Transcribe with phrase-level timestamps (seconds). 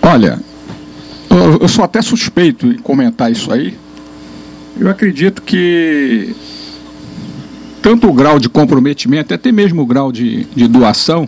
[0.02, 0.39] Olha,
[1.30, 3.78] eu, eu sou até suspeito em comentar isso aí.
[4.80, 6.33] Eu acredito que
[7.88, 11.25] tanto o grau de comprometimento, até mesmo o grau de, de doação,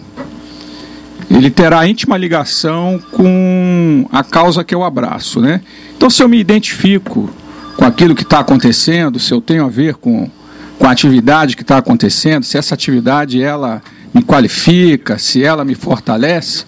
[1.32, 5.62] ele terá íntima ligação com a causa que eu abraço, né?
[5.96, 7.30] Então, se eu me identifico
[7.78, 10.30] com aquilo que está acontecendo, se eu tenho a ver com,
[10.78, 13.82] com a atividade que está acontecendo, se essa atividade ela
[14.14, 16.66] me qualifica, se ela me fortalece,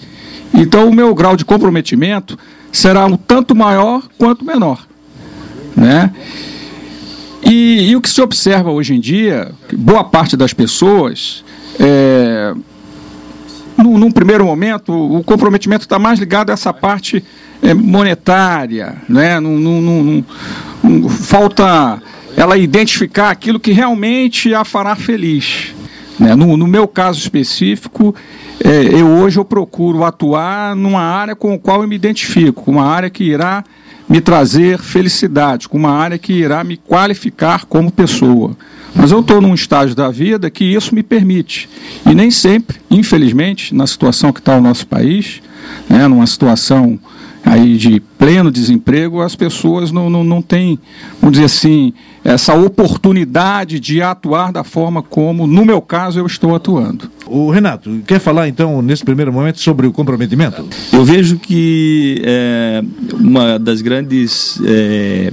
[0.54, 2.40] então o meu grau de comprometimento
[2.72, 4.88] será um tanto maior quanto menor,
[5.76, 6.12] né?
[7.44, 11.44] E, e, o que se observa hoje em dia, boa parte das pessoas,
[11.80, 12.54] é,
[13.78, 17.24] no, num primeiro momento, o comprometimento está mais ligado a essa parte
[17.62, 19.40] é, monetária, né?
[19.40, 20.24] Num, num,
[20.84, 22.02] num, falta
[22.36, 25.74] ela identificar aquilo que realmente a fará feliz.
[26.20, 26.36] Né?
[26.36, 28.16] No, no meu caso específico,
[28.64, 32.86] é, eu hoje eu procuro atuar numa área com a qual eu me identifico, uma
[32.86, 33.64] área que irá
[34.12, 38.58] me trazer felicidade, com uma área que irá me qualificar como pessoa.
[38.94, 41.70] Mas eu estou num estágio da vida que isso me permite.
[42.06, 45.42] E nem sempre, infelizmente, na situação que está o nosso país,
[45.90, 47.00] né, numa situação
[47.46, 50.78] aí de pleno desemprego, as pessoas não, não, não têm,
[51.22, 51.94] vamos dizer assim,
[52.24, 57.10] essa oportunidade de atuar da forma como, no meu caso, eu estou atuando.
[57.26, 60.66] O Renato, quer falar então, nesse primeiro momento, sobre o comprometimento?
[60.94, 62.84] Eu vejo que é,
[63.14, 64.60] uma das grandes.
[64.66, 65.32] É,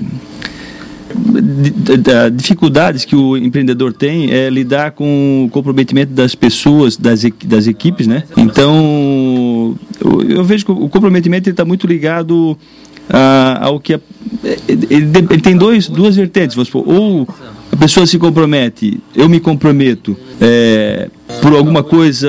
[2.34, 8.06] dificuldades que o empreendedor tem é lidar com o comprometimento das pessoas, das, das equipes,
[8.06, 8.25] né?
[8.37, 12.56] Então, eu, eu vejo que o comprometimento está muito ligado
[13.09, 13.95] a, ao que...
[13.95, 14.01] A,
[14.69, 17.27] ele, ele, tem dois, duas vertentes, vamos supor, ou
[17.73, 21.09] a pessoa se compromete, eu me comprometo é,
[21.43, 22.29] por alguma coisa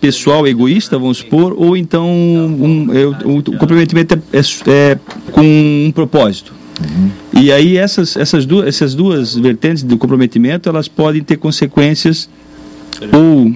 [0.00, 4.98] pessoal, egoísta, vamos supor, ou então um, eu, o comprometimento é, é, é
[5.32, 6.52] com um propósito.
[6.80, 7.10] Uhum.
[7.32, 12.28] E aí essas, essas, duas, essas duas vertentes do comprometimento, elas podem ter consequências
[13.12, 13.52] ou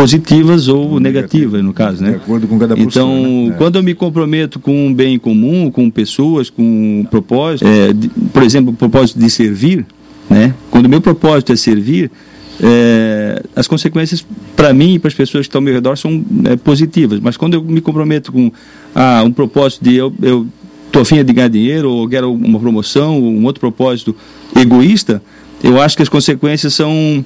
[0.00, 2.12] positivas ou negativas, no caso, né?
[2.12, 3.54] De acordo com cada Então, né?
[3.58, 8.08] quando eu me comprometo com um bem comum, com pessoas, com um propósito, é, de,
[8.08, 9.84] por exemplo, o propósito de servir,
[10.28, 10.54] né?
[10.70, 12.10] Quando o meu propósito é servir,
[12.62, 14.24] é, as consequências
[14.56, 17.20] para mim e para as pessoas que estão ao meu redor são é, positivas.
[17.20, 18.50] Mas quando eu me comprometo com
[18.94, 20.46] ah, um propósito de eu, eu
[20.86, 24.16] estou afim de ganhar dinheiro, ou quero uma promoção, ou um outro propósito
[24.56, 25.22] egoísta,
[25.62, 27.22] eu acho que as consequências são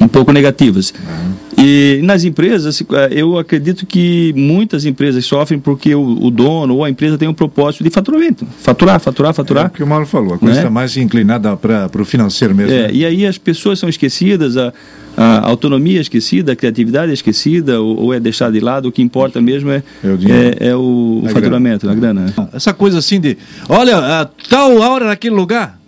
[0.00, 0.92] um pouco negativas.
[0.92, 1.32] Uhum.
[1.64, 6.90] E nas empresas, eu acredito que muitas empresas sofrem porque o, o, dono ou a
[6.90, 8.46] empresa tem um propósito de faturamento.
[8.60, 9.64] Faturar, faturar, faturar.
[9.64, 10.74] É o que o Mauro falou, a coisa está né?
[10.74, 12.72] mais inclinada para o financeiro mesmo.
[12.72, 12.90] É, né?
[12.92, 14.72] E aí as pessoas são esquecidas, a,
[15.16, 18.92] a autonomia é esquecida, a criatividade é esquecida, ou, ou, é deixada de lado, o
[18.92, 21.96] que importa mesmo é, é o, é, é o faturamento, grana.
[21.96, 22.34] a grana.
[22.36, 22.48] Né?
[22.54, 23.36] Essa coisa assim de,
[23.68, 25.78] olha, a tal hora naquele lugar,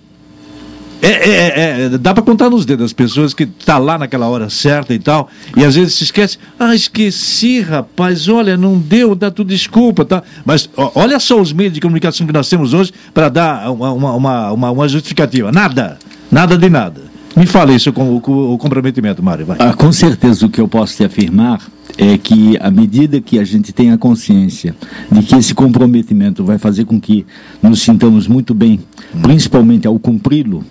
[1.07, 4.49] é, é, é, dá para contar nos dedos as pessoas que tá lá naquela hora
[4.49, 6.39] certa e tal, e às vezes se esquece.
[6.59, 10.23] Ah, esqueci, rapaz, olha, não deu, dá tudo desculpa, tá?
[10.45, 13.93] Mas ó, olha só os meios de comunicação que nós temos hoje para dar uma,
[13.93, 15.53] uma, uma, uma, justificativa.
[15.53, 15.99] Nada,
[16.31, 17.01] nada de nada.
[17.37, 19.47] Me fale isso com, com o comprometimento, Mário.
[19.59, 21.61] Ah, com certeza o que eu posso te afirmar
[21.97, 24.75] é que à medida que a gente tem a consciência
[25.11, 27.25] de que esse comprometimento vai fazer com que
[27.63, 28.81] nos sintamos muito bem,
[29.23, 30.65] principalmente ao cumpri-lo,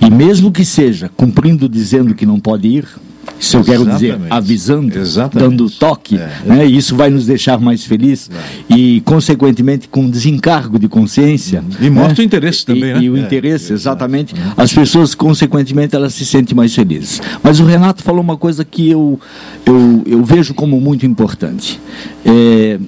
[0.00, 2.86] e mesmo que seja cumprindo dizendo que não pode ir,
[3.38, 4.32] Isso eu quero dizer, Exatamente.
[4.32, 5.50] avisando, Exatamente.
[5.50, 6.30] dando toque, É.
[6.46, 6.64] né?
[6.64, 8.30] Isso vai nos deixar mais felizes
[8.68, 11.62] e, consequentemente, com desencargo de consciência.
[11.80, 12.20] E mostra né?
[12.20, 13.02] o interesse também, e, né?
[13.02, 14.34] E o É, interesse, exatamente.
[14.56, 17.20] As pessoas, consequentemente, elas se sentem mais felizes.
[17.42, 19.20] Mas o Renato falou uma coisa que eu,
[19.64, 21.78] eu, eu vejo como muito importante.
[22.24, 22.78] É,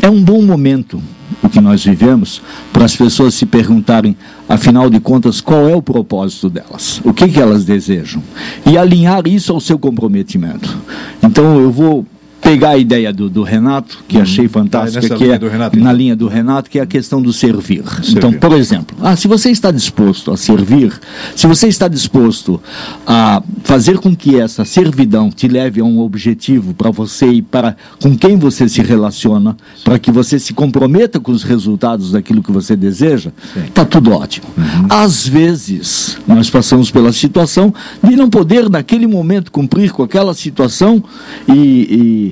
[0.00, 1.02] é um bom momento
[1.42, 2.40] o que nós vivemos
[2.72, 4.16] para as pessoas se perguntarem,
[4.48, 8.22] afinal de contas, qual é o propósito delas, o que, que elas desejam
[8.64, 10.76] e alinhar isso ao seu comprometimento.
[11.22, 12.06] Então eu vou
[12.42, 15.08] pegar a ideia do, do Renato, que achei fantástica, Uhum.
[15.08, 15.92] Tá, que é Renato, na então.
[15.96, 17.84] linha do Renato, que é a questão do servir.
[17.84, 18.16] Servir.
[18.18, 20.92] Então, por exemplo, ah, se você está disposto a servir,
[21.36, 22.60] se você está disposto
[23.06, 27.76] a fazer com que essa servidão te leve a um objetivo para você e para
[28.02, 32.50] com quem você se relaciona, para que você se comprometa com os resultados daquilo que
[32.50, 33.30] você deseja,
[33.68, 34.46] está tudo ótimo.
[34.90, 37.72] Às vezes, nós passamos pela situação
[38.02, 41.02] de não poder, naquele momento, cumprir com aquela situação
[41.48, 41.52] e-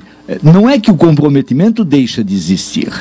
[0.43, 2.91] não é que o comprometimento deixa de existir.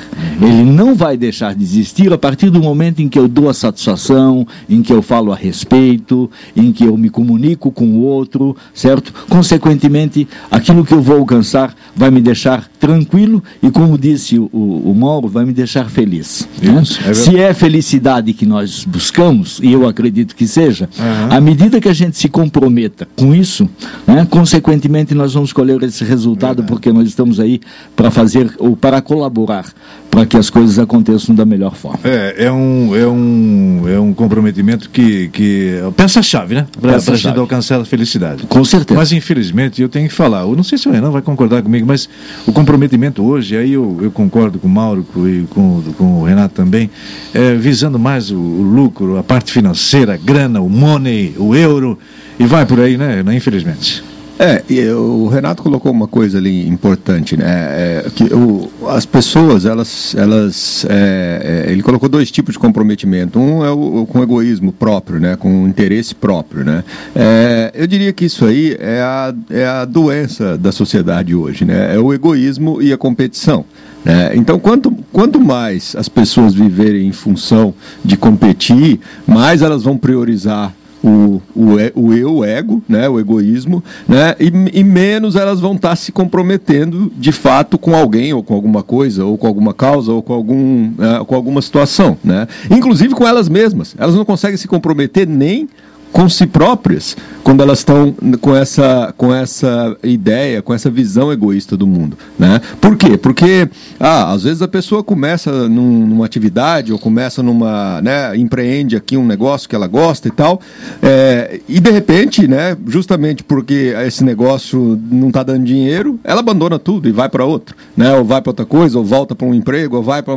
[0.41, 3.55] Ele não vai deixar de existir a partir do momento em que eu dou a
[3.55, 8.57] satisfação, em que eu falo a respeito, em que eu me comunico com o outro,
[8.73, 9.13] certo?
[9.29, 14.95] Consequentemente, aquilo que eu vou alcançar vai me deixar tranquilo e, como disse o, o
[14.95, 16.49] Mauro, vai me deixar feliz.
[16.63, 16.83] né?
[17.07, 17.15] É.
[17.15, 21.37] Se é felicidade que nós buscamos, e eu acredito que seja, Aham.
[21.37, 23.69] à medida que a gente se comprometa com isso,
[24.07, 27.61] né, consequentemente nós vamos colher esse resultado porque nós estamos aí
[27.95, 29.67] para fazer ou para colaborar
[30.11, 32.01] para que as coisas aconteçam da melhor forma.
[32.03, 36.67] É, é um, é um, é um comprometimento que, que é peça-chave, né?
[36.81, 38.43] Para a gente alcançar a felicidade.
[38.49, 38.99] Com certeza.
[38.99, 41.87] Mas infelizmente eu tenho que falar, eu não sei se o Renan vai concordar comigo,
[41.87, 42.09] mas
[42.45, 46.25] o comprometimento hoje, aí eu, eu concordo com o Mauro com- e com, com o
[46.25, 46.91] Renato também,
[47.33, 51.97] é, visando mais o, o lucro, a parte financeira, a grana, o money, o euro,
[52.39, 53.35] e vai por aí, né, Renan?
[53.35, 54.03] Infelizmente.
[54.43, 57.45] É, e o Renato colocou uma coisa ali importante, né?
[57.47, 63.39] É, que o, as pessoas, elas, elas é, é, ele colocou dois tipos de comprometimento.
[63.39, 65.37] Um é o, com egoísmo próprio, né?
[65.37, 66.83] Com interesse próprio, né?
[67.15, 71.95] É, eu diria que isso aí é a, é a doença da sociedade hoje, né?
[71.95, 73.67] É o egoísmo e a competição.
[74.03, 74.33] né?
[74.35, 80.73] então, quanto, quanto mais as pessoas viverem em função de competir, mais elas vão priorizar
[81.03, 85.75] o, o, o eu, o ego, né, o egoísmo, né, e, e menos elas vão
[85.75, 90.13] estar se comprometendo de fato com alguém, ou com alguma coisa, ou com alguma causa,
[90.13, 92.17] ou com, algum, eh, com alguma situação.
[92.23, 92.47] Né?
[92.71, 93.95] Inclusive com elas mesmas.
[93.99, 95.69] Elas não conseguem se comprometer nem
[96.13, 101.77] com si próprias quando elas estão com essa com essa ideia com essa visão egoísta
[101.77, 102.61] do mundo né?
[102.81, 103.17] Por quê?
[103.17, 103.69] Porque
[103.99, 109.17] ah, às vezes a pessoa começa num- numa atividade ou começa numa né empreende aqui
[109.17, 110.61] um negócio que ela gosta e tal
[111.03, 116.79] é, e de repente né justamente porque esse negócio não está dando dinheiro ela abandona
[116.79, 118.13] tudo e vai para outro né?
[118.15, 120.35] Ou vai para outra coisa ou volta para um emprego ou vai para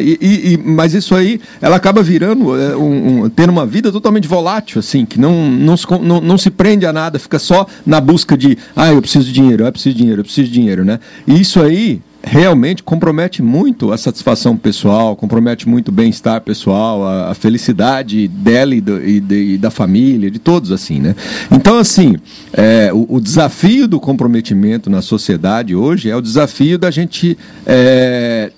[0.00, 3.90] e, e- e- mas isso aí ela acaba virando é, um, um- tendo uma vida
[3.92, 7.66] totalmente volátil assim que não não se, não, não se prende a nada fica só
[7.84, 10.52] na busca de ah eu preciso de dinheiro eu preciso de dinheiro eu preciso de
[10.54, 16.40] dinheiro né e isso aí realmente compromete muito a satisfação pessoal, compromete muito o bem-estar
[16.40, 20.98] pessoal, a, a felicidade dela e, do- e de- e da família, de todos assim,
[20.98, 21.14] né?
[21.52, 22.16] Então, assim,
[22.52, 28.50] é, o, o desafio do comprometimento na sociedade hoje é o desafio da gente é,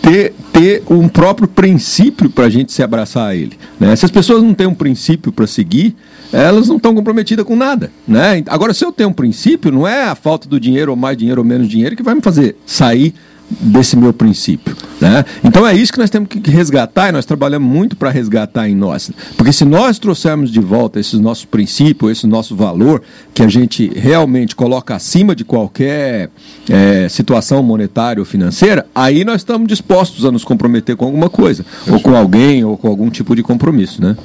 [0.00, 3.58] ter, ter um próprio princípio para a gente se abraçar a ele.
[3.78, 3.94] Né?
[3.96, 5.94] Se as pessoas não têm um princípio para seguir,
[6.32, 7.90] elas não estão comprometidas com nada.
[8.06, 8.42] Né?
[8.48, 11.40] Agora, se eu tenho um princípio, não é a falta do dinheiro, ou mais dinheiro,
[11.40, 13.14] ou menos dinheiro, que vai me fazer sair
[13.60, 14.76] desse meu princípio.
[15.00, 15.24] Né?
[15.42, 18.74] Então é isso que nós temos que resgatar e nós trabalhamos muito para resgatar em
[18.74, 19.10] nós.
[19.36, 23.90] Porque se nós trouxermos de volta esses nossos princípios, esse nosso valor, que a gente
[23.94, 26.30] realmente coloca acima de qualquer
[26.68, 31.64] eh, situação monetária ou financeira, aí nós estamos dispostos a nos comprometer com alguma coisa,
[31.90, 34.00] ou com alguém, ou com algum tipo de compromisso.
[34.00, 34.16] Né?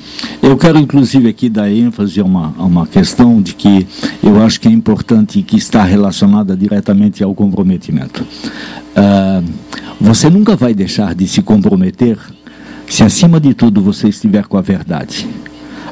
[0.41, 3.87] Eu quero, inclusive, aqui dar ênfase a uma, a uma questão de que
[4.23, 8.25] eu acho que é importante e que está relacionada diretamente ao comprometimento.
[9.01, 9.41] Ah,
[9.99, 12.17] você nunca vai deixar de se comprometer
[12.87, 15.27] se, acima de tudo, você estiver com a verdade.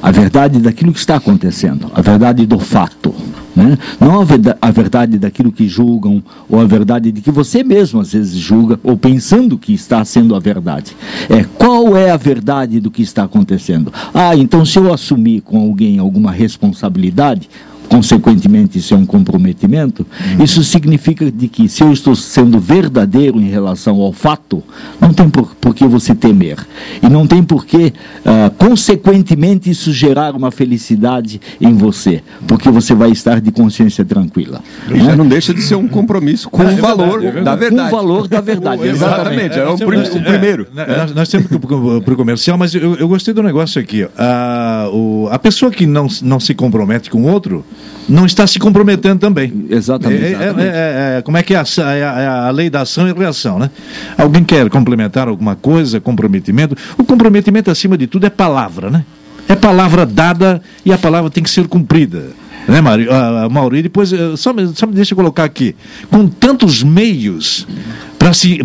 [0.02, 3.14] A verdade daquilo que está acontecendo, a verdade do fato.
[3.56, 3.78] Né?
[4.00, 8.00] Não a, verda- a verdade daquilo que julgam, ou a verdade de que você mesmo
[8.00, 10.96] às vezes julga, ou pensando que está sendo a verdade.
[11.30, 13.92] É qual é a verdade do que está acontecendo?
[14.14, 17.50] Ah, então se eu assumir com alguém alguma responsabilidade,
[17.88, 20.06] consequentemente isso é um comprometimento,
[20.38, 20.44] uhum.
[20.44, 24.64] isso significa de que se eu estou sendo verdadeiro em relação ao fato,
[25.00, 26.58] não tem por, por que você temer.
[27.02, 32.94] E não tem por que, uh, consequentemente, isso gerar uma felicidade em você, porque você
[32.94, 34.62] vai estar de consciência tranquila.
[34.94, 37.90] E já não deixa de ser um compromisso com é, o valor é da verdade.
[37.90, 39.58] Com o valor da verdade, exatamente.
[39.58, 40.68] É, o, o primeiro.
[40.74, 44.08] Nós, nós temos que ir para o comercial, mas eu, eu, gostei do negócio aqui.
[44.18, 47.64] A, o, a pessoa que não, não se compromete com o outro,
[48.08, 49.66] não está se comprometendo também.
[49.70, 50.24] Exatamente.
[50.24, 50.68] É, exatamente.
[50.68, 53.60] É, é, é, como é que é a, é a, lei da ação e reação,
[53.60, 53.70] né?
[54.18, 56.76] Alguém quer complementar alguma coisa, comprometimento?
[56.98, 59.06] O comprometimento, acima de tudo, é palavra, né?
[59.48, 62.32] É palavra dada e a palavra tem que ser cumprida.
[62.68, 63.08] Né, Mauri?
[63.08, 65.74] Uh, Mauri, depois, uh, só, só me deixa eu colocar aqui.
[66.12, 67.66] Com tantos meios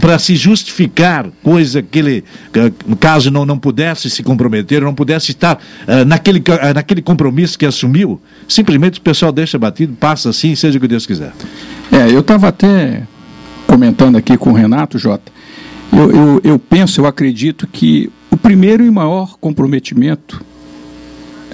[0.01, 2.25] para se, se justificar coisa que ele,
[2.99, 7.67] caso não, não pudesse se comprometer, não pudesse estar uh, naquele, uh, naquele compromisso que
[7.67, 11.33] assumiu, simplesmente o pessoal deixa batido, passa assim, seja o que Deus quiser.
[11.91, 13.03] É, eu estava até
[13.67, 15.31] comentando aqui com o Renato, Jota.
[15.93, 20.43] Eu, eu, eu penso, eu acredito que o primeiro e maior comprometimento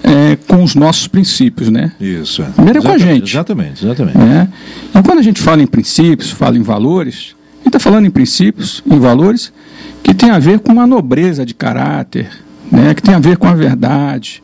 [0.02, 1.92] é, com os nossos princípios, né?
[2.00, 2.42] Isso.
[2.54, 3.32] Primeiro é com a gente.
[3.32, 4.16] Exatamente, exatamente.
[4.16, 4.48] Né?
[4.88, 7.34] Então, quando a gente fala em princípios, fala em valores,
[7.68, 9.52] gente está falando em princípios, em valores,
[10.02, 12.30] que tem a ver com uma nobreza de caráter,
[12.72, 12.94] né?
[12.94, 14.42] que tem a ver com a verdade,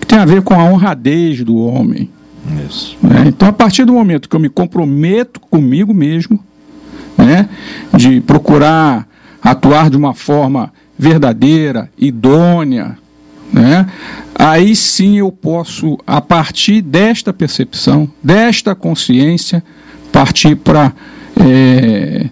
[0.00, 2.08] que tem a ver com a honradez do homem.
[3.02, 3.24] Né?
[3.26, 6.38] Então, a partir do momento que eu me comprometo comigo mesmo,
[7.18, 7.48] né?
[7.92, 9.08] de procurar
[9.42, 12.96] atuar de uma forma verdadeira, idônea,
[13.52, 13.86] né?
[14.34, 19.64] aí sim eu posso, a partir desta percepção, desta consciência,
[20.12, 20.92] partir para
[21.36, 22.28] é,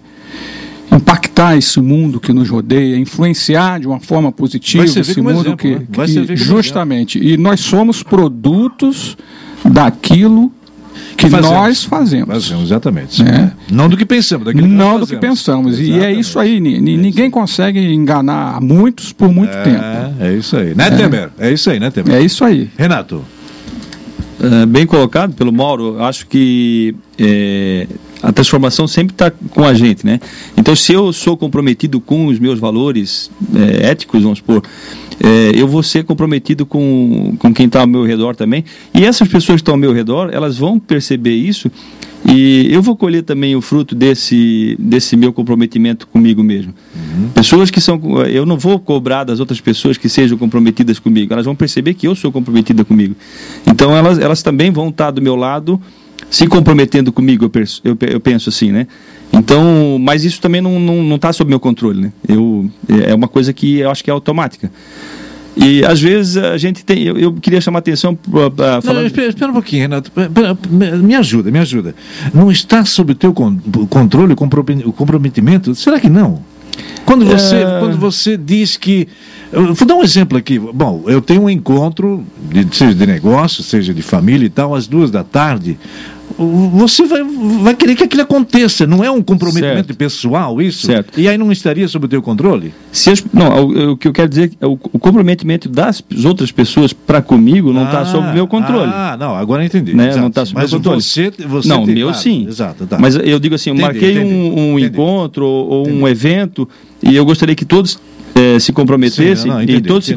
[0.91, 5.75] impactar esse mundo que nos rodeia, influenciar de uma forma positiva esse mundo exemplo, que,
[5.75, 6.25] né?
[6.27, 7.19] que justamente.
[7.19, 9.17] E nós somos produtos
[9.63, 10.51] daquilo
[11.15, 11.51] que fazemos.
[11.51, 12.27] nós fazemos.
[12.27, 13.21] Fazemos, exatamente.
[13.21, 13.51] É.
[13.69, 15.79] Não do que pensamos, daquilo que Não do que pensamos.
[15.79, 16.01] Exatamente.
[16.01, 19.83] E é isso aí, é ninguém consegue enganar muitos por muito é, tempo.
[20.19, 20.73] É isso aí.
[20.73, 20.91] Né, é.
[20.91, 21.29] Temer?
[21.37, 22.15] É isso aí, né, Temer?
[22.15, 22.69] É isso aí.
[22.77, 23.23] Renato.
[24.39, 27.85] Uh, bem colocado pelo Mauro, acho que é,
[28.21, 30.19] a transformação sempre está com a gente, né?
[30.57, 34.61] Então, se eu sou comprometido com os meus valores é, éticos, vamos supor,
[35.21, 38.63] é, eu vou ser comprometido com, com quem está ao meu redor também.
[38.93, 41.71] E essas pessoas que estão ao meu redor, elas vão perceber isso
[42.25, 46.73] e eu vou colher também o fruto desse, desse meu comprometimento comigo mesmo.
[46.95, 47.29] Uhum.
[47.29, 47.99] Pessoas que são.
[48.27, 52.07] Eu não vou cobrar das outras pessoas que sejam comprometidas comigo, elas vão perceber que
[52.07, 53.15] eu sou comprometida comigo.
[53.65, 55.81] Então elas, elas também vão estar do meu lado
[56.29, 58.87] se comprometendo comigo, eu penso, eu, eu penso assim, né?
[59.31, 62.13] Então, mas isso também não está não, não tá sob meu controle, né?
[62.27, 62.69] Eu,
[63.05, 64.71] é uma coisa que eu acho que é automática.
[65.55, 67.03] E às vezes a gente tem.
[67.03, 69.03] Eu, eu queria chamar a atenção para falar.
[69.05, 70.11] Espera, espera, um pouquinho, Renato.
[71.03, 71.93] Me ajuda, me ajuda.
[72.33, 75.75] Não está sob o teu controle o comprometimento?
[75.75, 76.41] Será que não?
[77.05, 77.79] Quando você, é...
[77.79, 79.07] quando você diz que.
[79.51, 80.59] vou dar um exemplo aqui.
[80.59, 84.87] Bom, eu tenho um encontro, de, seja de negócio, seja de família e tal, às
[84.87, 85.77] duas da tarde
[86.39, 88.87] você vai, vai querer que aquilo aconteça.
[88.87, 89.97] Não é um comprometimento certo.
[89.97, 90.87] pessoal isso?
[90.87, 91.19] Certo.
[91.19, 92.73] E aí não estaria sob o teu controle?
[92.91, 96.51] Se as, não, o, o, que eu quero dizer é o, o comprometimento das outras
[96.51, 98.91] pessoas para comigo não está ah, sob o meu controle.
[98.93, 99.93] Ah, não, agora eu entendi.
[99.93, 100.15] Né?
[100.15, 101.01] Não está sob o meu controle.
[101.01, 102.47] Você, você não, tem, meu claro, sim.
[102.47, 102.97] Exato, tá.
[102.97, 106.67] Mas eu digo assim, eu entendi, marquei entendi, um, um encontro ou um evento
[107.03, 107.99] e eu gostaria que todos
[108.35, 110.09] é, se comprometessem não, e todos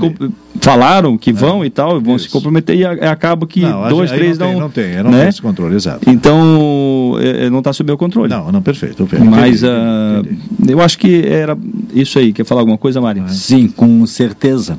[0.60, 2.26] falaram que vão é, e tal, vão isso.
[2.26, 4.48] se comprometer e acaba que não, dois, três não.
[4.48, 5.18] Tem, não tem, não né?
[5.18, 6.08] tenho esse controle, exato.
[6.08, 8.28] Então, é, não está sob meu controle.
[8.28, 9.06] Não, não, perfeito.
[9.06, 9.24] perfeito.
[9.24, 10.72] Mas entendi, uh, entendi.
[10.72, 11.56] eu acho que era
[11.92, 12.32] isso aí.
[12.32, 13.28] Quer falar alguma coisa, Mário?
[13.28, 14.78] Sim, com certeza.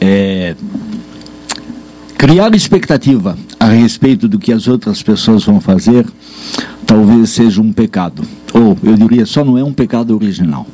[0.00, 0.54] É,
[2.16, 6.06] criar expectativa a respeito do que as outras pessoas vão fazer
[6.86, 8.22] talvez seja um pecado.
[8.54, 10.66] Ou, eu diria, só não é um pecado original.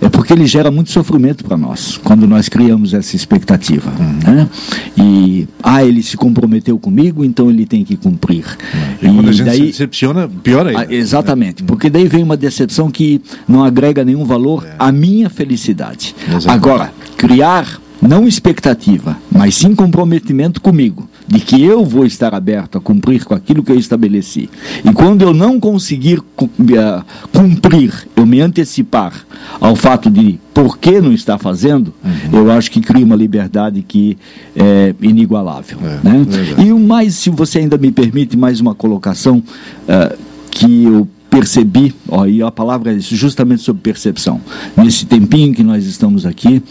[0.00, 3.90] É porque ele gera muito sofrimento para nós, quando nós criamos essa expectativa.
[3.98, 4.34] Uhum.
[4.34, 4.48] Né?
[4.96, 8.46] E, ah, ele se comprometeu comigo, então ele tem que cumprir.
[8.46, 8.80] Uhum.
[9.02, 10.82] E, e quando a gente daí, se decepciona, pior ainda.
[10.82, 11.66] Ah, exatamente, uhum.
[11.66, 14.76] porque daí vem uma decepção que não agrega nenhum valor é.
[14.78, 16.14] à minha felicidade.
[16.28, 16.48] Exatamente.
[16.48, 22.80] Agora, criar não expectativa, mas sim comprometimento comigo, de que eu vou estar aberto a
[22.80, 24.48] cumprir com aquilo que eu estabeleci.
[24.84, 27.02] E quando eu não conseguir eh,
[27.32, 29.12] cumprir, eu me antecipar
[29.60, 32.38] ao fato de por que não está fazendo, uhum.
[32.38, 34.16] eu acho que cria uma liberdade que
[34.54, 35.78] é inigualável.
[35.82, 36.26] É, né?
[36.64, 40.16] e o mais, se você ainda me permite, mais uma colocação uh,
[40.50, 44.40] que eu percebi, ó, e a palavra é justamente sobre percepção.
[44.76, 46.62] Nesse tempinho que nós estamos aqui,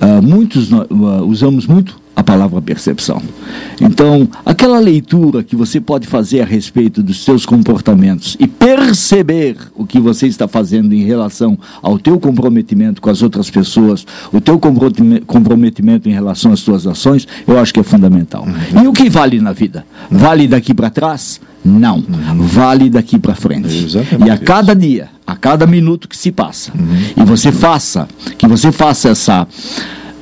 [0.00, 0.86] uh, muitos uh,
[1.26, 3.22] usamos muito a palavra percepção.
[3.80, 9.86] Então, aquela leitura que você pode fazer a respeito dos seus comportamentos e perceber o
[9.86, 14.58] que você está fazendo em relação ao teu comprometimento com as outras pessoas, o teu
[14.58, 18.44] comprometimento em relação às suas ações, eu acho que é fundamental.
[18.44, 18.84] Uhum.
[18.84, 19.84] E o que vale na vida?
[20.10, 21.40] Vale daqui para trás?
[21.64, 21.96] Não.
[21.96, 22.42] Uhum.
[22.42, 23.84] Vale daqui para frente.
[23.84, 27.22] Exatamente e a cada dia, a cada minuto que se passa, uhum.
[27.22, 29.46] e você faça, que você faça essa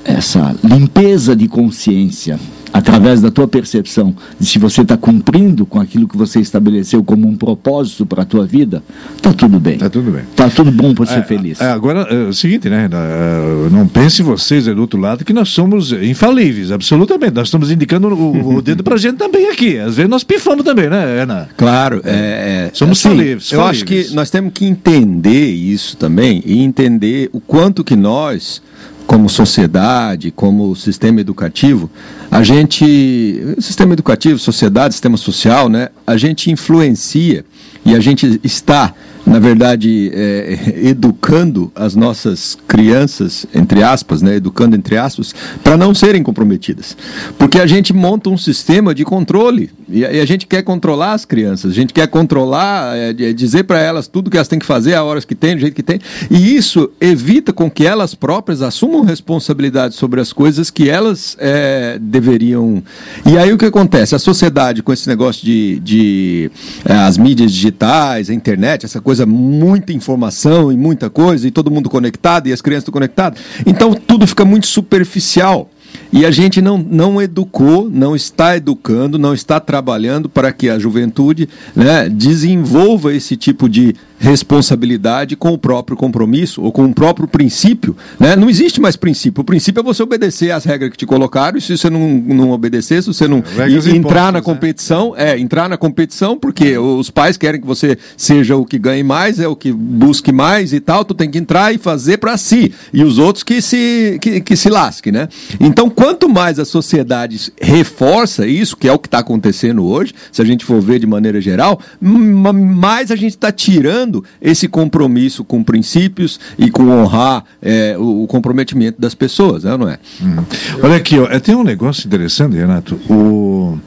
[0.04, 2.38] essa limpeza de consciência
[2.72, 7.26] através da tua percepção de se você está cumprindo com aquilo que você estabeleceu como
[7.28, 8.82] um propósito para a tua vida,
[9.20, 9.78] tá tudo bem.
[9.78, 10.22] Tá tudo bem.
[10.36, 11.60] Tá tudo bom para ser é, feliz.
[11.60, 12.88] É, agora, é o seguinte, né?
[12.90, 17.34] É, não pense vocês aí do outro lado que nós somos infalíveis, absolutamente.
[17.34, 19.78] Nós estamos indicando o, o dedo para a gente também aqui.
[19.78, 21.48] Às vezes nós pifamos também, né, Ana?
[21.56, 22.00] Claro.
[22.04, 23.50] É, é somos assim, falíveis.
[23.52, 28.62] Eu acho que nós temos que entender isso também e entender o quanto que nós
[29.10, 31.90] como sociedade, como sistema educativo,
[32.30, 37.44] a gente, sistema educativo, sociedade, sistema social, né, a gente influencia
[37.84, 38.94] e a gente está
[39.30, 40.58] na verdade, é,
[40.90, 45.32] educando as nossas crianças, entre aspas, né, educando entre aspas,
[45.62, 46.96] para não serem comprometidas.
[47.38, 51.12] Porque a gente monta um sistema de controle e a, e a gente quer controlar
[51.12, 54.58] as crianças, a gente quer controlar, é, é dizer para elas tudo que elas têm
[54.58, 57.86] que fazer, a horas que tem, do jeito que tem, e isso evita com que
[57.86, 62.82] elas próprias assumam responsabilidade sobre as coisas que elas é, deveriam.
[63.24, 64.14] E aí o que acontece?
[64.16, 66.50] A sociedade, com esse negócio de, de
[66.84, 71.50] é, as mídias digitais, a internet, essa coisa coisa, muita informação e muita coisa, e
[71.50, 73.40] todo mundo conectado, e as crianças estão conectadas.
[73.66, 75.70] Então tudo fica muito superficial.
[76.12, 80.78] E a gente não, não educou, não está educando, não está trabalhando para que a
[80.78, 87.26] juventude né, desenvolva esse tipo de responsabilidade com o próprio compromisso ou com o próprio
[87.26, 87.96] princípio.
[88.18, 88.36] Né?
[88.36, 89.40] Não existe mais princípio.
[89.40, 92.50] O princípio é você obedecer às regras que te colocaram e se você não, não
[92.50, 94.40] obedecer, se você não é, entrar na né?
[94.42, 95.30] competição, né?
[95.30, 99.40] é, entrar na competição, porque os pais querem que você seja o que ganhe mais,
[99.40, 102.74] é o que busque mais e tal, tu tem que entrar e fazer para si.
[102.92, 105.28] E os outros que se, que, que se lasque, né?
[105.58, 110.42] Então, quanto mais a sociedade reforça isso, que é o que está acontecendo hoje, se
[110.42, 114.09] a gente for ver de maneira geral, mais a gente está tirando
[114.40, 119.98] esse compromisso com princípios e com honrar é, o, comprometimento das pessoas, né, não é?
[120.22, 120.44] Hum.
[120.82, 122.94] Olha aqui, ó, tem um negócio interessante, Renato.
[123.08, 123.78] O,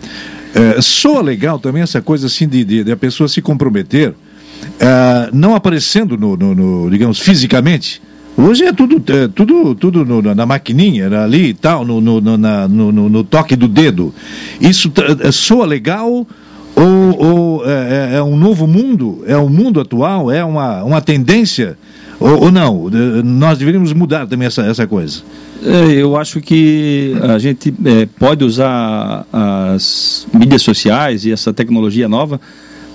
[0.53, 4.13] é, soa legal também essa coisa assim de, de, de a pessoa se comprometer,
[4.79, 8.01] é, não aparecendo no, no, no, digamos, fisicamente.
[8.36, 12.67] Hoje é tudo, é, tudo, tudo no, na maquininha, ali e tal, no, no, na,
[12.67, 14.13] no, no, toque do dedo.
[14.59, 16.25] Isso é, soa legal
[17.19, 19.23] ou, é, é, é, um novo mundo?
[19.28, 20.32] É um mundo atual?
[20.32, 21.78] É uma, uma tendência?
[22.19, 22.89] Ou, ou não?
[23.23, 25.21] Nós deveríamos mudar também essa, essa coisa.
[25.65, 32.08] É, eu acho que a gente é, pode usar as mídias sociais e essa tecnologia
[32.08, 32.39] nova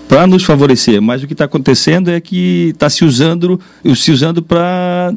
[0.08, 3.60] para nos favorecer, mas o que está acontecendo é que está se usando,
[3.94, 5.12] se usando para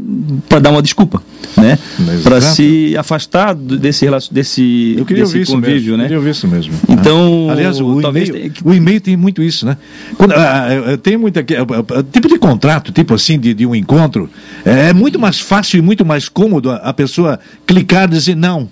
[0.61, 1.23] dar uma desculpa,
[1.55, 1.79] né?
[2.21, 6.03] Para se afastar desse desse, Eu queria desse convívio, né?
[6.03, 6.73] Eu queria ouvir isso mesmo.
[6.89, 9.77] Então, aliás, o e-mail, o e-mail tem muito isso, né?
[10.17, 11.41] Quando, ah, tem muita
[12.11, 14.29] tipo de contrato, tipo assim de, de um encontro,
[14.65, 18.69] é, é muito mais fácil e muito mais cômodo a pessoa clicar e dizer não,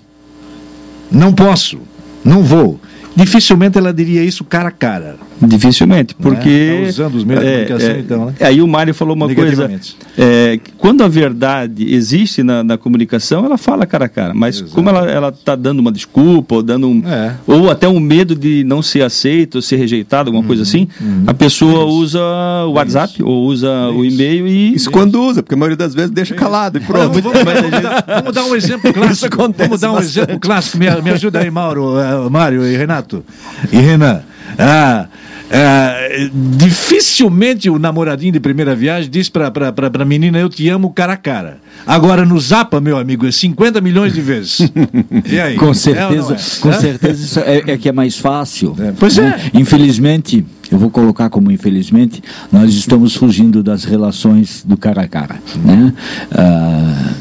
[1.10, 1.78] não posso,
[2.22, 2.78] não vou
[3.14, 5.16] dificilmente ela diria isso cara a cara.
[5.42, 6.80] Dificilmente, porque.
[6.82, 8.34] Tá usando os meios de é, comunicação, é, então, né?
[8.40, 9.70] Aí o Mário falou uma coisa.
[10.18, 14.34] É, quando a verdade existe na, na, comunicação, ela fala cara a cara.
[14.34, 14.72] Mas Exato.
[14.72, 17.02] como ela está dando uma desculpa, ou dando um.
[17.06, 17.34] É.
[17.46, 20.88] Ou até um medo de não ser aceito, ou ser rejeitado, alguma uhum, coisa assim,
[21.00, 21.24] uhum.
[21.26, 22.20] a pessoa usa
[22.66, 23.26] o WhatsApp isso.
[23.26, 23.98] ou usa isso.
[23.98, 24.74] o e-mail e.
[24.74, 27.20] Isso quando usa, porque a maioria das vezes deixa calado e pronto.
[27.20, 29.36] Vamos, vamos, dar, vamos, dar, um exemplo clássico.
[29.36, 30.18] Vamos dar um bastante.
[30.18, 30.76] exemplo clássico.
[30.76, 33.24] Me, me ajuda aí, Mauro, uh, Mário e Renato.
[33.72, 34.22] E Renan.
[34.60, 35.08] Ah,
[35.52, 40.68] é, dificilmente o namoradinho de primeira viagem diz pra, pra, pra, pra menina eu te
[40.68, 41.58] amo cara a cara.
[41.84, 44.70] Agora no Zapa, meu amigo, é 50 milhões de vezes.
[45.26, 45.56] E aí?
[45.56, 46.72] Com certeza, é com é?
[46.72, 48.74] certeza isso é, é, que é mais fácil.
[48.78, 49.50] É, pois é.
[49.54, 55.36] Infelizmente, eu vou colocar como infelizmente, nós estamos fugindo das relações do cara a cara.
[55.64, 55.92] Né?
[56.32, 57.12] Ah,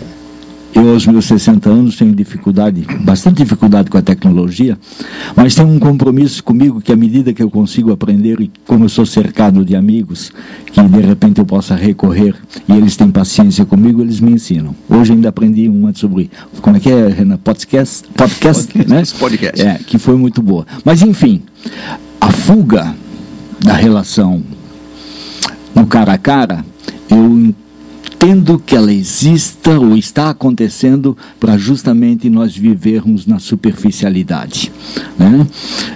[0.80, 4.78] eu, aos meus 60 anos, tenho dificuldade, bastante dificuldade com a tecnologia,
[5.36, 8.90] mas tenho um compromisso comigo que, à medida que eu consigo aprender, e como eu
[8.90, 10.32] sou cercado de amigos,
[10.72, 12.34] que de repente eu possa recorrer
[12.68, 14.76] e eles têm paciência comigo, eles me ensinam.
[14.90, 17.38] Hoje ainda aprendi uma sobre, como é que é, Renan?
[17.38, 18.08] Podcast?
[18.16, 19.04] Podcast, né?
[19.20, 19.62] Podcast.
[19.62, 20.66] É, que foi muito boa.
[20.86, 21.42] Mas, enfim,
[22.22, 22.96] a fuga
[23.62, 24.42] da relação
[25.76, 26.64] no cara a cara,
[27.10, 27.54] eu
[28.20, 34.70] pretendo que ela exista ou está acontecendo para justamente nós vivermos na superficialidade.
[35.18, 35.48] Né?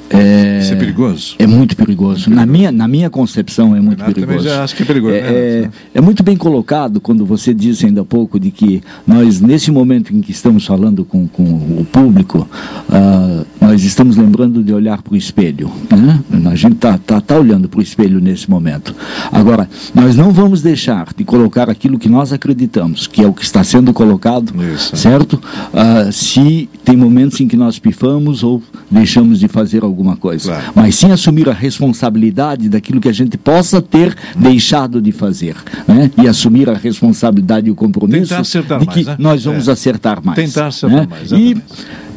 [0.09, 1.35] É, Isso é perigoso?
[1.37, 2.29] É muito perigoso.
[2.29, 4.45] Na, minha, na minha concepção é muito Renato perigoso.
[4.45, 5.13] Já acho que é perigoso.
[5.13, 8.81] É, né, é, é, muito bem colocado quando você disse ainda há pouco de que
[9.05, 12.47] nós, nesse momento em que estamos falando com, com o público,
[12.89, 15.69] uh, nós estamos lembrando de olhar para o espelho.
[15.91, 16.23] Né?
[16.49, 18.95] A gente está tá, tá olhando para o espelho nesse momento.
[19.29, 23.43] Agora, nós não vamos deixar de colocar aquilo que nós acreditamos, que é o que
[23.43, 24.95] está sendo colocado, Isso.
[24.95, 25.33] certo?
[25.33, 30.49] Uh, se tem momentos em que nós pifamos ou deixamos de fazer alguma coisa.
[30.49, 30.73] Claro.
[30.75, 35.55] Mas sim assumir a responsabilidade daquilo que a gente possa ter deixado de fazer.
[35.87, 36.11] Né?
[36.21, 39.15] E assumir a responsabilidade e o compromisso de que né?
[39.17, 39.71] nós vamos é.
[39.71, 40.35] acertar mais.
[40.35, 41.07] Tentar acertar né?
[41.09, 41.31] mais.
[41.31, 41.57] E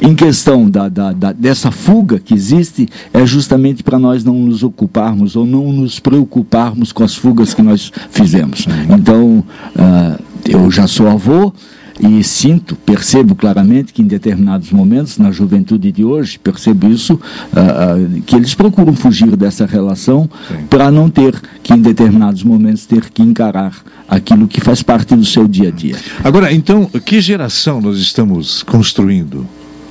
[0.01, 4.63] em questão da, da, da, dessa fuga que existe, é justamente para nós não nos
[4.63, 8.67] ocuparmos ou não nos preocuparmos com as fugas que nós fizemos.
[8.89, 11.53] Então, uh, eu já sou avô,
[11.99, 18.19] e sinto, percebo claramente que em determinados momentos, na juventude de hoje, percebo isso, uh,
[18.19, 20.29] uh, que eles procuram fugir dessa relação
[20.69, 23.73] para não ter que, em determinados momentos, ter que encarar
[24.07, 25.97] aquilo que faz parte do seu dia a dia.
[26.23, 29.47] Agora, então, que geração nós estamos construindo?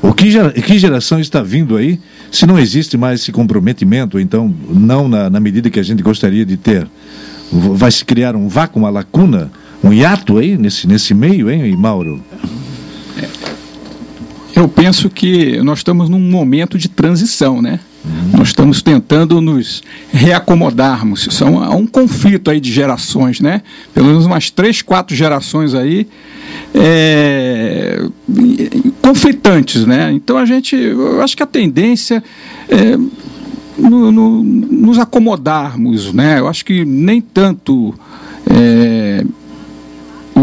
[0.07, 1.99] O que, que geração está vindo aí
[2.31, 6.45] se não existe mais esse comprometimento, então, não na, na medida que a gente gostaria
[6.45, 6.87] de ter?
[7.51, 9.51] Vai se criar um vácuo, uma lacuna?
[9.85, 12.19] um hiato aí nesse, nesse meio, hein, Mauro?
[14.55, 17.79] Eu penso que nós estamos num momento de transição, né?
[18.03, 18.37] Uhum.
[18.37, 21.27] Nós estamos tentando nos reacomodarmos.
[21.27, 23.61] Isso é um, é um, conflito aí de gerações, né?
[23.93, 26.07] Pelo menos umas três, quatro gerações aí
[26.77, 28.05] é,
[29.01, 30.11] conflitantes, né?
[30.11, 32.23] Então a gente, eu acho que a tendência
[32.69, 32.97] é
[33.77, 36.39] no, no, nos acomodarmos, né?
[36.39, 37.93] Eu acho que nem tanto
[38.49, 39.25] é,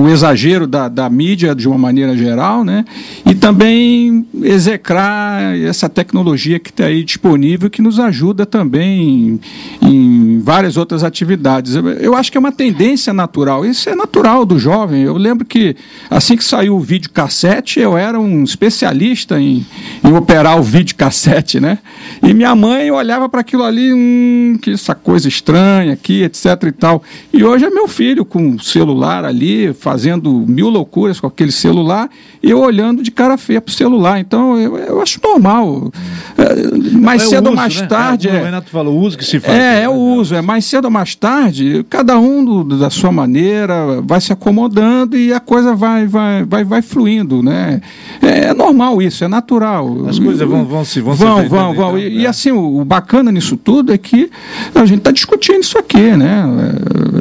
[0.02, 2.84] o exagero da, da mídia de uma maneira geral, né?
[3.24, 9.40] E também execrar essa tecnologia que está aí disponível que nos ajuda também
[9.80, 11.76] em, várias outras atividades.
[11.76, 13.64] Eu, eu, acho que é uma tendência natural.
[13.64, 15.02] Isso é natural do jovem.
[15.02, 15.76] Eu lembro que
[16.10, 19.64] assim que saiu o vídeo cassete, eu era um especialista em,
[20.02, 21.78] em operar o vídeo cassete, né?
[22.22, 26.72] E minha mãe olhava para aquilo ali, hum, que essa coisa estranha aqui, etc e
[26.72, 27.02] tal.
[27.32, 32.08] E hoje é meu filho com celular ali, fazendo mil loucuras com aquele celular
[32.42, 34.18] e eu olhando de cara feia para o celular.
[34.18, 35.92] Então, eu, eu acho normal.
[36.38, 37.86] É, mais é cedo ou mais né?
[37.86, 38.28] tarde.
[38.30, 39.54] É, o Renato falou, o uso que se faz.
[39.54, 40.34] É, é o uso.
[40.34, 45.14] É mais cedo ou mais tarde, cada um do, da sua maneira vai se acomodando
[45.14, 47.42] e a coisa vai, vai, vai, vai fluindo.
[47.42, 47.82] Né?
[48.22, 50.06] É, é normal isso, é natural.
[50.08, 51.98] As coisas vão, vão se vão Vão, vão, vão.
[51.98, 54.30] E, e, assim, o, bacana nisso tudo é que
[54.74, 56.44] a gente está discutindo isso aqui, né?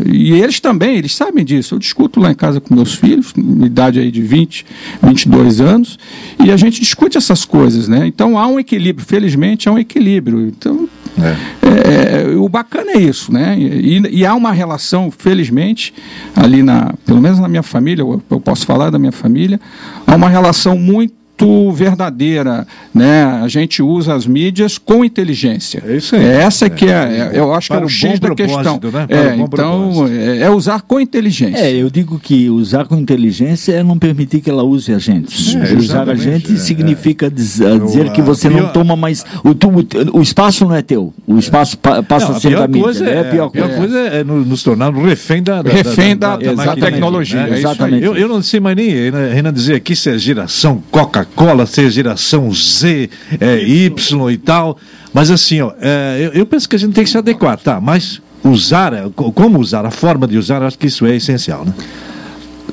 [0.10, 1.76] E eles também, eles sabem disso.
[1.76, 4.65] Eu discuto lá em casa com meus filhos, idade aí de 20,
[5.04, 6.00] 22 anos,
[6.43, 8.08] e a gente discute essas coisas, né?
[8.08, 10.47] Então há um equilíbrio, felizmente há um equilíbrio.
[10.47, 10.88] Então,
[11.19, 12.32] é.
[12.32, 13.58] É, o bacana é isso, né?
[13.60, 15.93] E, e, há uma relação, felizmente,
[16.36, 19.60] ali na, pelo menos na minha família, eu, eu posso falar da minha família,
[20.08, 23.24] há uma relação muito muito verdadeira, né?
[23.24, 25.84] A gente usa as mídias com inteligência.
[25.86, 26.24] É isso aí.
[26.24, 28.80] É essa é, que é, é, eu acho que é o X da questão.
[28.82, 29.08] Né?
[29.10, 31.58] É, então é, é, usar com inteligência.
[31.58, 35.58] É, eu digo que usar com inteligência é não permitir que ela use a gente.
[35.58, 38.62] É, usar a gente significa dizer, dizer que você pior...
[38.62, 39.70] não toma mais o, tu,
[40.14, 43.04] o espaço não é teu, o espaço pa, passa não, a ser da mídia.
[43.06, 43.66] É, a pior, coisa.
[43.66, 47.48] A pior coisa é nos tornar refém da, da, refém da, da, da, da tecnologia.
[47.48, 47.60] Né?
[47.60, 48.04] Exatamente.
[48.04, 51.89] Eu, eu não sei mais nem, Renan dizer aqui se é geração Coca Cola, ser
[51.89, 54.78] geração Z, é, Y e tal.
[55.13, 57.80] Mas assim, ó, é, eu, eu, penso que a gente tem que se adequar, tá?
[57.82, 61.74] Mas usar, é, como usar, a forma de usar, acho que isso é essencial, né?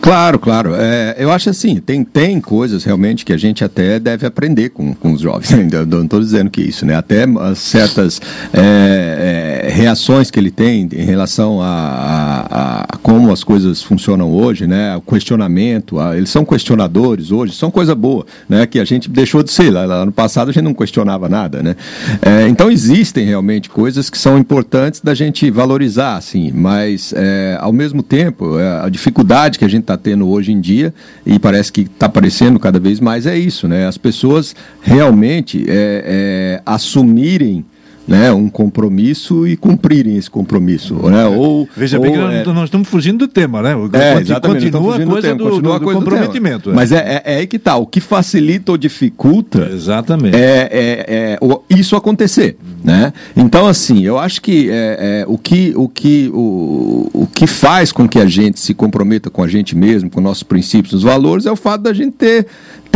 [0.01, 0.75] Claro, claro.
[0.75, 4.95] É, eu acho assim, tem, tem coisas realmente que a gente até deve aprender com,
[4.95, 5.51] com os jovens.
[5.87, 6.97] Não estou dizendo que isso, né?
[6.97, 8.21] Até certas
[8.53, 14.31] é, é, reações que ele tem em relação a, a, a, como as coisas funcionam
[14.31, 14.97] hoje, né?
[14.97, 18.67] O questionamento, a, eles são questionadores hoje, são coisa boa, né?
[18.67, 19.71] Que a gente deixou de ser.
[19.71, 21.77] Lá, lá no passado a gente não questionava nada, né?
[22.23, 27.73] É, então existem realmente coisas que são importantes da gente valorizar, assim, mas é, ao
[27.73, 30.93] mesmo tempo é, a dificuldade que a gente está tendo hoje em dia,
[31.25, 33.87] e parece que está aparecendo cada vez mais, é isso, né?
[33.87, 37.65] As pessoas realmente é, é, assumirem
[38.09, 40.95] né, um compromisso e cumprirem esse compromisso.
[41.11, 41.27] Né?
[41.27, 42.45] Ou, Veja ou, bem que nós, é...
[42.47, 43.73] nós, estamos fugindo do tema, né?
[43.93, 46.71] É, continua a coisa do, do, do, coisa comprometimento.
[46.71, 46.75] Do é.
[46.75, 47.77] Mas é, é, é, aí que está.
[47.77, 50.35] O que facilita ou dificulta exatamente.
[50.35, 52.57] É, é, é isso acontecer.
[52.83, 53.13] Né?
[53.37, 58.09] Então, assim, eu acho que, é, o, que, o, que o, o que faz com
[58.09, 61.53] que a gente se comprometa com a gente mesmo, com nossos princípios, os valores, é
[61.53, 62.47] o fato da gente ter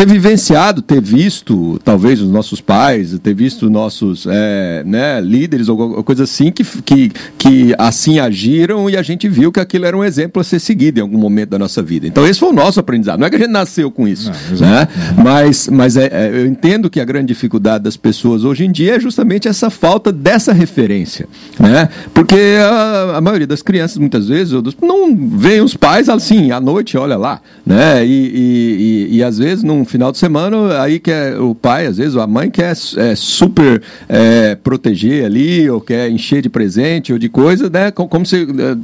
[0.03, 6.03] ter vivenciado, ter visto, talvez, os nossos pais, ter visto nossos é, né, líderes ou
[6.03, 10.03] coisa assim, que, que, que assim agiram e a gente viu que aquilo era um
[10.03, 12.07] exemplo a ser seguido em algum momento da nossa vida.
[12.07, 13.21] Então, esse foi o nosso aprendizado.
[13.21, 14.89] Não é que a gente nasceu com isso, Não, né?
[15.23, 18.97] mas, mas é, é, eu entendo que a grande dificuldade das pessoas hoje em dia
[18.97, 21.29] é justamente essa falta dessa referência,
[21.61, 21.89] né?
[22.13, 26.99] Porque a, a maioria das crianças, muitas vezes, não vê os pais assim, à noite,
[26.99, 28.05] olha lá, né?
[28.05, 31.99] E, e, e, e às vezes não final de semana, aí quer o pai, às
[31.99, 37.19] vezes, a mãe quer é, super é, proteger ali, ou quer encher de presente ou
[37.19, 37.91] de coisa, né?
[37.91, 38.77] Como se é,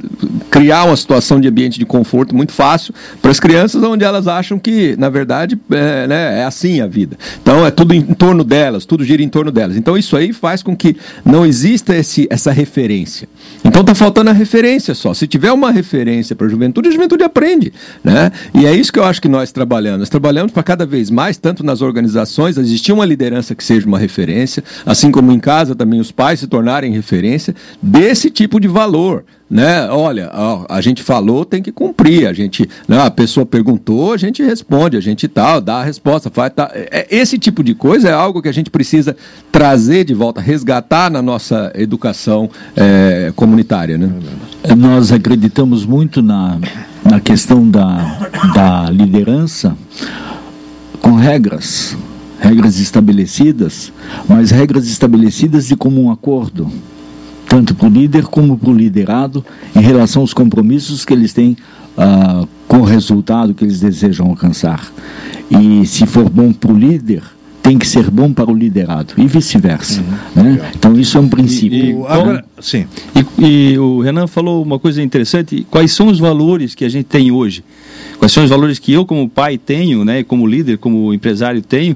[0.51, 4.59] criar uma situação de ambiente de conforto muito fácil para as crianças, onde elas acham
[4.59, 7.17] que, na verdade, é, né, é assim a vida.
[7.41, 9.75] Então é tudo em torno delas, tudo gira em torno delas.
[9.75, 10.95] Então isso aí faz com que
[11.25, 13.27] não exista esse, essa referência.
[13.65, 15.13] Então está faltando a referência só.
[15.13, 17.73] Se tiver uma referência para a juventude, a juventude aprende.
[18.03, 18.31] Né?
[18.53, 19.99] E é isso que eu acho que nós trabalhamos.
[19.99, 23.97] Nós trabalhamos para cada vez mais, tanto nas organizações, existir uma liderança que seja uma
[23.97, 29.23] referência, assim como em casa também os pais se tornarem referência desse tipo de valor
[29.49, 29.89] né?
[29.89, 30.29] Olha,
[30.69, 32.27] a gente falou, tem que cumprir.
[32.27, 36.29] A gente, né, a pessoa perguntou, a gente responde, a gente tal, dá a resposta,
[36.29, 36.69] faz tal.
[36.71, 39.17] É, esse tipo de coisa é algo que a gente precisa
[39.51, 44.11] trazer de volta, resgatar na nossa educação é, comunitária, né?
[44.77, 46.59] Nós acreditamos muito na,
[47.03, 49.75] na questão da, da liderança
[51.09, 51.97] com regras,
[52.39, 53.91] regras estabelecidas,
[54.27, 56.71] mas regras estabelecidas de comum acordo
[57.47, 59.43] tanto para o líder como para o liderado,
[59.75, 61.57] em relação aos compromissos que eles têm
[61.97, 64.85] uh, com o resultado que eles desejam alcançar.
[65.49, 67.23] E se for bom para o líder,
[67.61, 70.01] tem que ser bom para o liderado e vice-versa.
[70.35, 70.43] Uhum.
[70.43, 70.71] Né?
[70.75, 71.77] Então isso é um princípio.
[71.77, 72.85] E, e, agora, sim.
[73.15, 75.65] E, e, o Renan falou uma coisa interessante.
[75.69, 77.63] Quais são os valores que a gente tem hoje?
[78.17, 81.95] Quais são os valores que eu como pai tenho, né, como líder, como empresário tenho,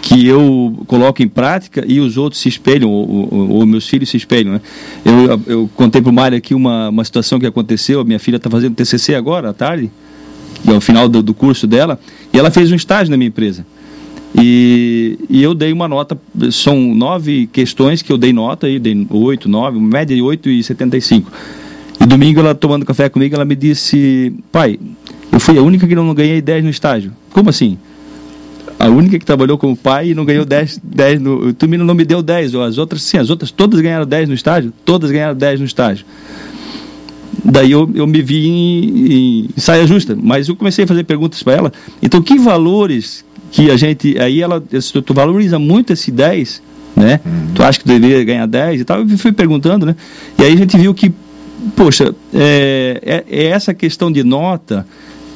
[0.00, 4.08] que eu coloco em prática e os outros se espelham, ou, ou, ou meus filhos
[4.10, 4.54] se espelham.
[4.54, 4.60] Né?
[5.04, 8.36] Eu, eu contei para o Mário aqui uma, uma situação que aconteceu, a minha filha
[8.36, 9.90] está fazendo TCC agora, à tarde,
[10.66, 11.98] ao final do, do curso dela,
[12.32, 13.66] e ela fez um estágio na minha empresa.
[14.34, 16.18] E, e, eu dei uma nota,
[16.50, 20.62] são nove questões que eu dei nota, aí, dei oito, nove, média de oito e
[20.62, 21.30] setenta e cinco.
[22.00, 24.78] E domingo ela tomando café comigo, ela me disse, pai,
[25.30, 27.12] eu fui a única que não ganhei dez no estágio.
[27.32, 27.78] Como assim?
[28.78, 31.48] a única que trabalhou como pai e não ganhou 10, 10 no.
[31.48, 34.34] O Tumino não me deu 10, as outras, sim, as outras todas ganharam 10 no
[34.34, 36.04] estágio, todas ganharam 10 no estágio.
[37.44, 41.42] Daí eu, eu me vi em, em saia justa, mas eu comecei a fazer perguntas
[41.42, 41.72] para ela.
[42.02, 44.18] Então, que valores que a gente.
[44.18, 44.60] Aí ela.
[44.60, 46.60] Tu valoriza muito esse 10,
[46.96, 47.20] né?
[47.24, 47.54] Uhum.
[47.54, 49.00] Tu acha que deveria ganhar 10 e tal.
[49.00, 49.94] Eu fui perguntando, né?
[50.36, 51.12] E aí a gente viu que,
[51.76, 54.84] poxa, é, é, é essa questão de nota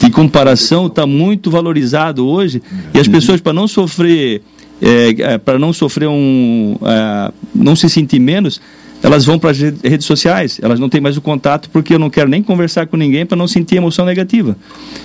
[0.01, 2.63] de comparação está muito valorizado hoje
[2.95, 4.43] e as pessoas para não sofrer
[4.81, 8.61] é, é para não sofrer um é, não se sentir menos
[9.03, 12.11] elas vão para as redes sociais elas não têm mais o contato porque eu não
[12.11, 14.57] quero nem conversar com ninguém para não sentir emoção negativa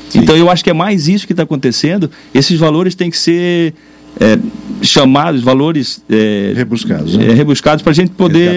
[0.10, 0.20] Sim.
[0.20, 3.74] então eu acho que é mais isso que está acontecendo esses valores têm que ser
[4.20, 4.38] é,
[4.82, 7.28] chamados, valores é, rebuscados, né?
[7.28, 8.50] é, rebuscados para a gente poder.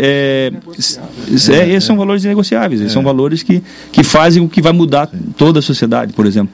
[0.00, 4.72] É, é, esses são valores negociáveis, esses são valores que, que fazem o que vai
[4.72, 6.52] mudar toda a sociedade, por exemplo.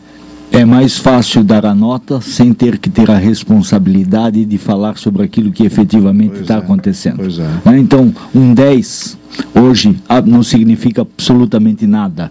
[0.52, 5.22] É mais fácil dar a nota sem ter que ter a responsabilidade de falar sobre
[5.22, 7.22] aquilo que efetivamente está acontecendo.
[7.64, 7.78] Né?
[7.78, 9.18] Então, um 10
[9.54, 12.30] hoje ah, não significa absolutamente nada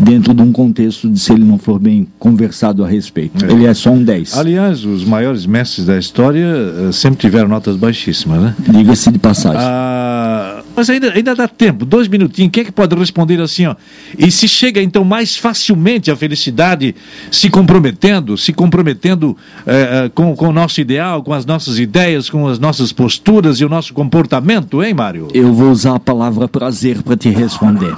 [0.00, 3.44] dentro de um contexto de se ele não for bem conversado a respeito.
[3.44, 3.50] É.
[3.50, 4.36] Ele é só um 10.
[4.38, 8.54] Aliás, os maiores mestres da história uh, sempre tiveram notas baixíssimas, né?
[8.68, 9.60] Diga-se de passagem.
[9.60, 12.50] Ah, mas ainda, ainda dá tempo, dois minutinhos.
[12.52, 13.76] Quem é que pode responder assim, ó?
[14.18, 16.94] E se chega então mais facilmente à felicidade
[17.30, 22.46] se comprometendo, se comprometendo eh, com, com o nosso ideal, com as nossas ideias, com
[22.48, 25.28] as nossas posturas e o nosso comportamento, hein, Mário?
[25.32, 27.94] Eu vou usar a palavra prazer para te responder.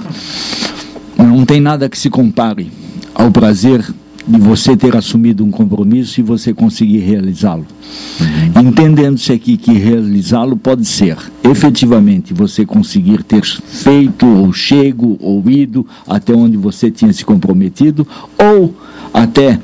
[1.17, 2.71] Não tem nada que se compare
[3.15, 3.83] ao prazer
[4.27, 7.65] de você ter assumido um compromisso e você conseguir realizá-lo.
[8.19, 8.67] Uhum.
[8.67, 15.87] Entendendo-se aqui que realizá-lo pode ser efetivamente você conseguir ter feito ou chego ou ido
[16.05, 18.05] até onde você tinha se comprometido
[18.37, 18.75] ou
[19.13, 19.59] até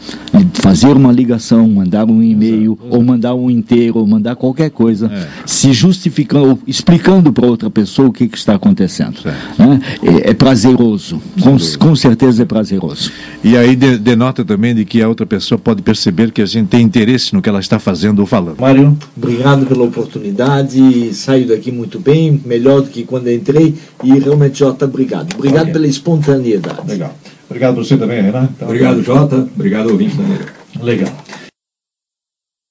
[0.53, 5.27] fazer uma ligação, mandar um e-mail, ou mandar um inteiro, ou mandar qualquer coisa, é.
[5.45, 9.19] se justificando, explicando para outra pessoa o que, que está acontecendo.
[9.57, 9.81] Né?
[10.01, 13.11] É, é, prazeroso, com, com, certeza é prazeroso.
[13.43, 16.81] E aí denota também de que a outra pessoa pode perceber que a gente tem
[16.81, 18.59] interesse no que ela está fazendo ou falando.
[18.59, 24.59] Mário, obrigado pela oportunidade, saio daqui muito bem, melhor do que quando entrei, e realmente,
[24.59, 25.33] Jota, obrigado.
[25.35, 25.73] Obrigado okay.
[25.73, 26.87] pela espontaneidade.
[26.87, 27.13] Legal.
[27.53, 28.51] Obrigado você também, Renato.
[28.61, 29.47] Obrigado, Jota.
[29.55, 30.39] Obrigado, ouvinte também.
[30.81, 31.13] Legal.